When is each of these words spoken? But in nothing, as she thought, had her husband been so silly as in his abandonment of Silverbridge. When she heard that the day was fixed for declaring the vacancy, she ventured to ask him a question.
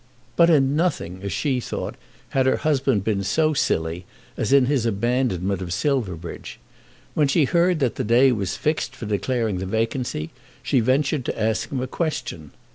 But 0.35 0.49
in 0.49 0.75
nothing, 0.75 1.19
as 1.21 1.31
she 1.31 1.59
thought, 1.59 1.93
had 2.29 2.47
her 2.47 2.55
husband 2.57 3.03
been 3.03 3.23
so 3.23 3.53
silly 3.53 4.07
as 4.35 4.51
in 4.51 4.65
his 4.65 4.87
abandonment 4.87 5.61
of 5.61 5.71
Silverbridge. 5.71 6.59
When 7.13 7.27
she 7.27 7.45
heard 7.45 7.77
that 7.81 7.97
the 7.97 8.03
day 8.03 8.31
was 8.31 8.57
fixed 8.57 8.95
for 8.95 9.05
declaring 9.05 9.59
the 9.59 9.67
vacancy, 9.67 10.31
she 10.63 10.79
ventured 10.79 11.23
to 11.25 11.39
ask 11.39 11.69
him 11.71 11.81
a 11.81 11.85
question. 11.85 12.49